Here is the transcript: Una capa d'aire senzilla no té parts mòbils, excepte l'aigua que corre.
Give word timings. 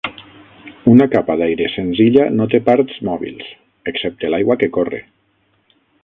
Una 0.91 1.05
capa 1.15 1.35
d'aire 1.41 1.67
senzilla 1.73 2.25
no 2.39 2.47
té 2.53 2.61
parts 2.69 2.97
mòbils, 3.09 3.51
excepte 3.93 4.31
l'aigua 4.35 4.57
que 4.63 4.71
corre. 4.79 5.03